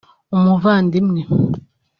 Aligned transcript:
umuvandimwe 0.35 1.21